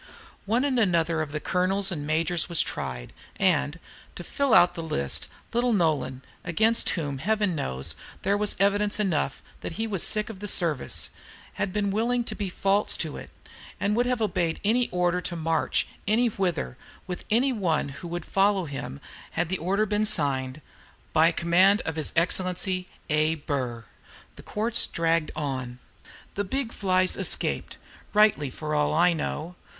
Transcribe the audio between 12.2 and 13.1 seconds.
to be false